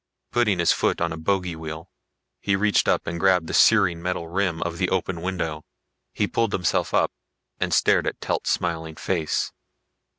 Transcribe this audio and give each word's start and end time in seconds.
Putting 0.31 0.57
his 0.57 0.71
foot 0.71 0.99
on 0.99 1.13
a 1.13 1.15
bogey 1.15 1.55
wheel, 1.55 1.91
he 2.39 2.55
reached 2.55 2.87
up 2.87 3.05
and 3.05 3.19
grabbed 3.19 3.45
the 3.45 3.53
searing 3.53 4.01
metal 4.01 4.27
rim 4.27 4.59
of 4.63 4.79
the 4.79 4.89
open 4.89 5.21
window. 5.21 5.63
He 6.11 6.25
pulled 6.25 6.53
himself 6.53 6.91
up 6.91 7.11
and 7.59 7.71
stared 7.71 8.07
at 8.07 8.19
Telt's 8.19 8.49
smiling 8.49 8.95
face. 8.95 9.51